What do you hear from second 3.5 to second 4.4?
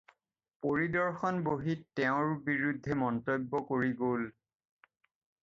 কৰি গ'ল।